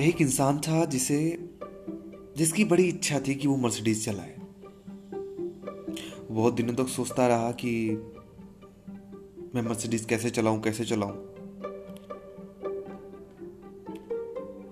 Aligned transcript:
एक 0.00 0.20
इंसान 0.20 0.58
था 0.58 0.84
जिसे, 0.84 1.48
जिसकी 2.36 2.64
बड़ी 2.64 2.88
इच्छा 2.88 3.20
थी 3.20 3.34
कि 3.34 3.48
वो 3.48 3.56
मर्सिडीज 3.56 4.04
चलाए। 4.04 4.36
बहुत 6.30 6.54
दिनों 6.54 6.74
तक 6.74 6.88
सोचता 6.88 7.26
रहा 7.26 7.50
कि 7.52 7.90
मैं 9.54 9.62
मर्सिडीज 9.62 10.04
कैसे 10.04 10.30
चलाऊं 10.30 10.60
कैसे 10.60 10.84
चलाऊं। 10.84 11.12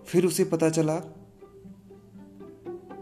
फिर 0.05 0.27
उसे 0.27 0.45
पता 0.45 0.71
चला 0.71 0.97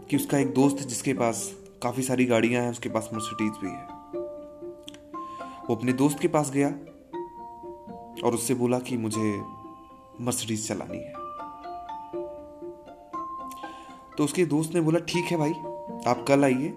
कि 0.09 0.15
उसका 0.15 0.37
एक 0.37 0.53
दोस्त 0.53 0.77
जिसके 0.77 1.13
पास 1.13 1.55
काफ़ी 1.83 2.03
सारी 2.03 2.25
गाड़ियाँ 2.25 2.63
हैं, 2.63 2.71
उसके 2.71 2.89
पास 2.89 3.09
मर्सिडीज 3.13 3.53
भी 3.63 3.69
है। 3.69 3.85
वो 5.69 5.75
अपने 5.75 5.93
दोस्त 5.93 6.19
के 6.19 6.27
पास 6.27 6.51
गया 6.51 6.69
और 8.27 8.33
उससे 8.33 8.53
बोला 8.53 8.79
कि 8.79 8.97
मुझे 8.97 9.41
मर्सिडीज 10.21 10.67
चलानी 10.67 10.97
है। 10.97 11.20
तो 14.21 14.25
उसके 14.25 14.45
दोस्त 14.45 14.73
ने 14.73 14.81
बोला, 14.81 14.99
ठीक 14.99 15.25
है 15.25 15.37
भाई, 15.37 15.51
आप 16.07 16.25
कल 16.27 16.43
आइए, 16.43 16.69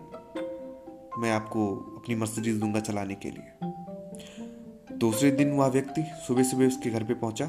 मैं 1.19 1.31
आपको 1.31 1.77
अपनी 1.77 2.15
मर्सिडीज 2.15 2.57
दूँगा 2.57 2.81
चलाने 2.81 3.15
के 3.15 3.31
लिए. 3.31 3.53
दूसरे 4.97 5.31
दिन 5.31 5.53
वह 5.53 5.67
व्यक्ति 5.67 6.03
सुबह 6.27 6.43
सुबह 6.43 6.67
उसके 6.67 6.91
घर 6.91 7.05
पे 7.05 7.15
पहुँचा। 7.15 7.47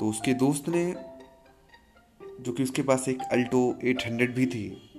तो 0.00 0.08
उसके 0.08 0.34
दोस्त 0.34 0.68
ने, 0.68 0.96
जो 2.40 2.52
कि 2.52 2.62
उसके 2.62 2.82
पास 2.82 3.08
एक 3.08 3.22
अल्टो 3.32 3.78
800 3.84 4.30
भी 4.30 4.46
थी, 4.46 4.90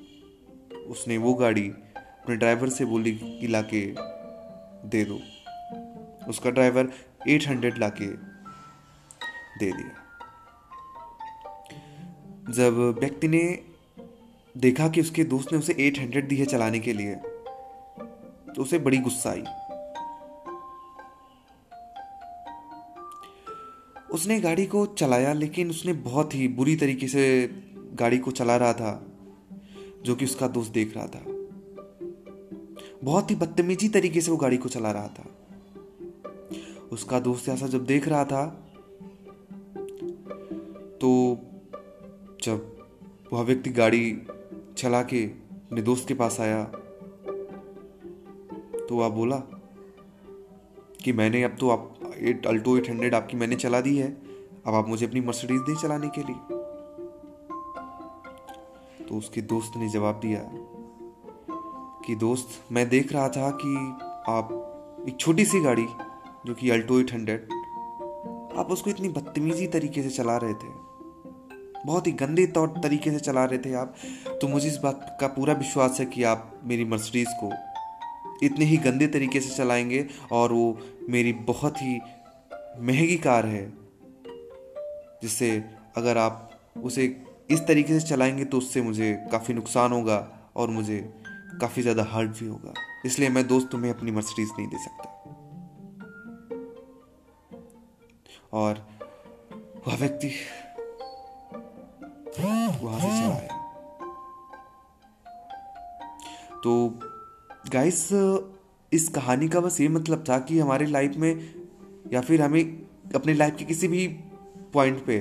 उसने 0.87 1.17
वो 1.17 1.33
गाड़ी 1.33 1.69
अपने 1.97 2.35
ड्राइवर 2.35 2.69
से 2.69 2.85
बोली 2.85 3.11
कि, 3.15 3.47
लाके 3.47 3.85
दे 4.89 5.05
दो। 5.05 5.19
उसका 6.29 6.49
ड्राइवर 6.49 6.91
800 7.29 7.77
लाके 7.77 8.07
दे 9.59 9.71
दिया। 9.71 10.02
जब 12.49 12.95
व्यक्ति 12.99 13.27
ने 13.27 13.59
देखा 14.57 14.87
कि 14.87 15.01
उसके 15.01 15.23
दोस्त 15.23 15.51
ने 15.51 15.57
उसे 15.57 15.73
800 15.73 16.27
दी 16.29 16.35
है 16.35 16.45
चलाने 16.45 16.79
के 16.79 16.93
लिए 16.93 17.15
तो 18.53 18.61
उसे 18.61 18.79
बड़ी 18.79 18.97
गुस्सा 18.97 19.29
आई। 19.29 19.43
उसने 24.11 24.39
गाड़ी 24.39 24.65
को 24.65 24.85
चलाया, 24.85 25.33
लेकिन 25.33 25.69
उसने 25.69 25.93
बहुत 25.93 26.35
ही 26.35 26.47
बुरी 26.47 26.75
तरीके 26.75 27.07
से 27.07 27.49
गाड़ी 27.75 28.17
को 28.17 28.31
चला 28.31 28.57
रहा 28.57 28.73
था, 28.73 29.07
जो 30.03 30.15
कि 30.15 30.25
उसका 30.25 30.47
दोस्त 30.47 30.71
देख 30.71 30.93
रहा 30.97 31.07
था। 31.07 31.23
बहुत 33.03 33.31
ही 33.31 33.35
बदतमीजी 33.35 33.89
तरीके 33.89 34.21
से 34.21 34.31
वो 34.31 34.37
गाड़ी 34.37 34.57
को 34.57 34.69
चला 34.69 34.91
रहा 34.91 35.07
था। 35.07 35.25
उसका 36.91 37.19
दोस्त 37.19 37.49
ऐसा 37.49 37.67
जब 37.67 37.85
देख 37.85 38.07
रहा 38.07 38.25
था 38.25 38.45
तो 41.01 41.09
वह 43.33 43.41
व्यक्ति 43.41 43.69
गाड़ी 43.69 44.21
चला 44.77 45.03
के 45.03 45.25
अपने 45.25 45.81
दोस्त 45.81 46.07
के 46.07 46.13
पास 46.13 46.39
आया। 46.39 46.63
तो 48.89 48.95
वह 48.95 49.09
बोला 49.09 49.35
कि 51.03 51.13
मैंने 51.13 51.43
अब 51.43 51.57
तो 51.59 51.69
आप 51.69 51.99
एट 52.17 52.47
अल्टो 52.47 52.77
एट 52.77 52.89
हंड्रेड 52.89 53.15
आपकी 53.15 53.37
मैंने 53.37 53.55
चला 53.55 53.81
दी 53.81 53.97
है। 53.97 54.17
अब 54.67 54.75
आप 54.75 54.87
मुझे 54.87 55.05
अपनी 55.05 55.21
मर्सिडीज 55.21 55.61
दें 55.61 55.75
चलाने 55.75 56.07
के 56.07 56.21
लिए। 56.21 56.35
तो 59.05 59.17
उसके 59.17 59.41
दोस्त 59.41 59.77
ने 59.77 59.89
जवाब 59.89 60.19
दिया 60.19 60.41
कि, 62.05 62.15
दोस्त, 62.15 62.47
मैं 62.71 62.89
देख 62.89 63.13
रहा 63.13 63.29
था 63.29 63.57
कि 63.61 63.75
आप 64.31 64.47
एक 65.09 65.17
छोटी 65.17 65.45
सी 65.45 65.59
गाड़ी, 65.59 65.87
जो 66.45 66.53
कि 66.53 66.69
अल्टो 66.69 66.99
एट 66.99 67.13
हंड्रेड, 67.13 67.43
आप 68.57 68.67
उसको 68.71 68.89
इतनी 68.89 69.09
बदतमीजी 69.09 69.67
तरीके 69.67 70.03
से 70.03 70.09
चला 70.09 70.37
रहे 70.37 70.53
थे। 70.53 70.92
बहुत 71.85 72.07
ही 72.07 72.11
गंदे 72.13 72.45
तौर 72.47 72.67
तरीके 72.83 73.11
से 73.11 73.19
चला 73.19 73.43
रहे 73.45 73.59
थे 73.59 73.73
आप। 73.73 73.95
तो 74.41 74.47
मुझे 74.47 74.67
इस 74.67 74.77
बात 74.77 75.17
का 75.21 75.27
पूरा 75.27 75.53
विश्वास 75.53 75.99
है 75.99 76.05
कि 76.05 76.23
आप 76.23 76.61
मेरी 76.63 76.85
मर्सिडीज़ 76.85 77.29
को 77.43 77.51
इतने 78.45 78.65
ही 78.65 78.77
गंदे 78.79 79.07
तरीके 79.07 79.39
से 79.39 79.55
चलाएँगे 79.55 80.05
और 80.31 80.53
वो 80.53 80.77
मेरी 81.09 81.33
बहुत 81.47 81.77
ही 81.77 81.99
महँगी 82.79 83.17
कार 83.17 83.45
है, 83.45 83.65
जिससे 85.21 85.51
अगर 85.97 86.17
आप 86.17 86.49
उसे 86.83 87.05
इस 87.51 87.59
तरीके 87.59 87.99
से 87.99 88.07
चलाएँगे 88.07 88.45
तो 88.45 88.57
उससे 88.57 88.81
मुझे 88.81 89.13
काफ़ी 89.31 89.53
नुकसान 89.53 89.91
होगा 89.91 90.17
और 90.55 90.69
मुझे 90.69 90.97
काफ़ी 91.61 91.81
ज़्यादा 91.81 92.03
हर्ट 92.03 92.29
भी 92.39 92.47
होगा। 92.47 92.73
इसलिए 93.05 93.29
मैं 93.29 93.47
दोस्त 93.47 93.67
तुम्हें 93.71 93.93
अपनी 93.93 94.11
मर्सिडीज 94.11 94.49
नहीं 94.49 94.67
दे 94.67 94.77
सकता। 94.77 95.09
और 98.53 98.85
वह 99.87 99.95
व्यक्ति 99.95 100.31
वहाँ 102.83 102.99
से 102.99 103.07
चला 103.07 103.35
आया। 103.35 103.61
तो 106.63 106.99
गाइस 107.69 108.07
इस 108.91 109.07
कहानी 109.09 109.47
का 109.49 109.59
बस 109.59 109.79
ये 109.81 109.87
मतलब 109.87 110.23
था 110.29 110.39
कि 110.39 110.59
हमारी 110.59 110.85
लाइफ 110.85 111.15
में 111.15 111.53
या 112.13 112.21
फिर 112.21 112.41
हमें 112.41 112.63
अपनी 113.15 113.33
लाइफ 113.33 113.55
के 113.55 113.65
किसी 113.65 113.87
भी 113.87 114.07
पॉइंट 114.73 115.05
पे 115.05 115.17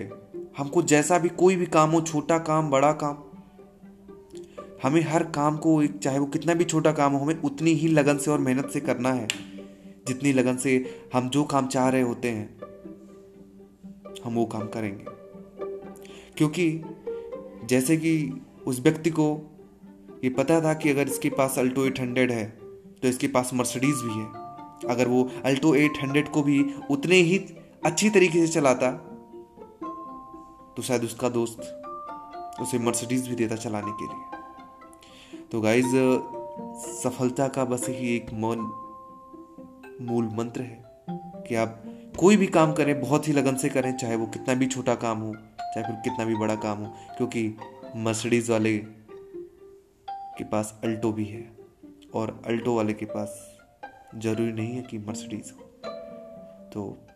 हमको 0.59 0.83
जैसा 0.83 1.19
भी 1.19 1.29
कोई 1.29 1.57
भी 1.57 1.67
काम 1.67 1.91
हो, 1.91 2.01
छोटा 2.01 2.39
काम, 2.39 2.71
बड़ा 2.71 2.93
काम, 2.93 3.17
हमें 4.83 5.01
हर 5.03 5.23
काम 5.31 5.57
को 5.57 5.87
चाहे 5.87 6.19
वो 6.19 6.27
कितना 6.27 6.55
भी 6.55 6.65
छोटा 6.65 6.93
काम 6.93 7.13
हो, 7.13 7.19
हमें 7.19 7.41
उतनी 7.43 7.73
ही 7.73 7.89
लगन 7.89 8.19
से 8.19 8.31
और 8.31 8.39
मेहनत 8.39 8.71
से 8.71 8.81
करना 8.81 9.13
है, 9.13 9.29
जितनी 10.07 10.33
लगन 10.33 10.57
से 10.57 10.75
हम 11.15 11.29
जो 11.29 11.45
काम 11.45 11.67
चाह 11.67 11.89
रहे 11.89 12.03
होते 12.03 12.31
हैं, 12.31 12.61
हम 14.25 14.35
वो 14.35 14.45
काम 14.47 14.69
करेंगे। 14.69 15.05
क्योंकि 16.37 16.69
जैसे 17.65 17.97
कि 17.97 18.13
उस 18.67 18.81
व्यक्ति 18.81 19.11
को 19.11 19.27
ये 20.25 20.31
पता 20.31 20.61
था 20.61 20.75
कि 20.75 20.91
अगर 20.91 21.09
इसके 21.09 21.31
पास 21.31 21.59
अल्टो 21.59 21.85
एट 21.87 22.01
हंड्रेड 22.01 22.33
है 22.33 22.45
तो 23.03 23.09
इसके 23.09 23.29
पास 23.29 23.51
मर्सिडीज 23.55 24.03
भी 24.03 24.15
है। 24.15 24.27
अगर 24.91 25.09
वो 25.09 25.23
अल्टो 25.45 25.75
एट 25.75 25.99
हंड्रेड 26.03 26.29
को 26.29 26.43
भी 26.43 26.65
उतने 26.91 27.17
ही 27.17 27.39
अच्छी 27.87 28.11
तरीके 28.11 28.47
से 28.47 28.53
चलाता 28.53 28.91
तो 30.77 30.83
शायद 30.83 31.05
उसका 31.05 31.29
दोस्त 31.29 31.59
उसे 32.61 32.79
मर्सिडीज 32.79 33.29
भी 33.29 33.35
देता 33.35 33.57
चलाने 33.57 33.93
के 33.93 34.05
लिए। 34.05 35.45
तो 35.53 35.61
गाइज़ 35.61 35.95
सफलता 37.03 37.49
का 37.49 37.65
बस 37.65 37.87
ही 37.89 38.15
एक 38.17 38.33
मन, 38.35 38.59
मूल 40.03 40.29
मंत्र 40.35 40.61
है 40.61 40.85
कि 41.49 41.55
आप 41.55 41.83
कोई 42.19 42.37
भी 42.37 42.47
काम 42.47 42.73
करें, 42.73 43.01
बहुत 43.01 43.29
ही 43.29 43.33
लगन 43.33 43.57
से 43.57 43.69
करें, 43.69 43.97
चाहे 43.97 44.17
वो 44.17 44.27
कितना 44.27 44.55
भी 44.55 44.67
छोटा 44.67 44.95
काम 44.95 45.19
हो। 45.19 45.35
चाहे 45.75 45.87
फिर 45.87 45.97
कितना 45.97 46.25
भी 46.25 46.35
बड़ा 46.35 46.55
काम 46.55 46.79
हो, 46.79 46.95
क्योंकि 47.17 47.57
मर्सिडीज 47.97 48.51
वाले 48.51 48.79
के 50.09 50.45
पास 50.45 50.81
अल्टो 50.85 51.13
भी 51.13 51.25
है 51.25 51.57
और 52.15 52.43
अल्टो 52.47 52.77
वाले 52.77 52.93
के 52.93 53.07
पास 53.07 53.59
ज़रूरी 54.17 54.53
नहीं 54.53 54.77
है 54.77 54.83
कि 54.83 54.99
मर्सिडीज 54.99 55.53
हो। 55.53 55.59
तो 56.73 57.07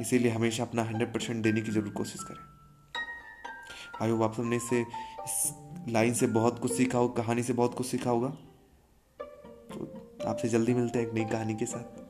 इसीलिए 0.00 0.32
हमेशा 0.32 0.62
अपना 0.62 0.82
हंड्रेड 0.82 1.12
परसेंट 1.12 1.42
देने 1.42 1.60
की 1.60 1.70
ज़रूर 1.70 1.92
कोशिश 1.92 2.22
करें। 2.22 4.10
होप 4.10 4.22
आप 4.22 4.34
सबने 4.34 4.56
इससे 4.56 4.80
इस 4.80 5.54
लाइन 5.88 6.14
से 6.14 6.26
बहुत 6.26 6.58
कुछ 6.58 6.72
सीखा 6.72 6.98
हो, 6.98 7.08
कहानी 7.08 7.42
से 7.42 7.52
बहुत 7.52 7.74
कुछ 7.74 7.86
सीखा 7.86 8.10
होगा। 8.10 8.28
तो 9.70 9.92
आपसे 10.28 10.48
जल्दी 10.48 10.74
मिलते 10.74 10.98
हैं 10.98 11.06
एक 11.06 11.14
नई 11.14 11.24
कहानी 11.24 11.54
के 11.54 11.66
साथ। 11.66 12.07